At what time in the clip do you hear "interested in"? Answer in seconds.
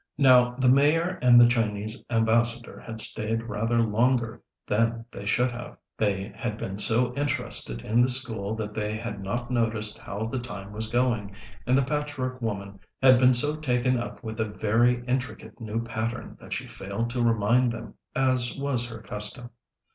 7.13-8.01